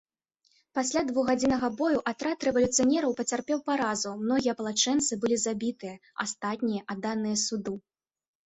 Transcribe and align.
Пасля 0.77 1.01
двухгадзіннага 1.09 1.69
бою 1.81 1.99
атрад 2.11 2.45
рэвалюцыянераў 2.47 3.11
пацярпеў 3.19 3.61
паразу, 3.69 4.15
многія 4.23 4.57
апалчэнцы 4.57 5.11
былі 5.27 5.37
забітыя, 5.45 5.95
астатнія 6.27 6.81
адданыя 6.97 7.37
суду. 7.47 7.73